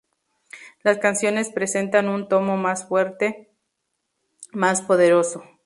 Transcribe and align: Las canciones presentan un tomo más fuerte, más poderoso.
Las 0.81 0.97
canciones 0.97 1.51
presentan 1.51 2.09
un 2.09 2.27
tomo 2.27 2.57
más 2.57 2.87
fuerte, 2.87 3.51
más 4.51 4.81
poderoso. 4.81 5.43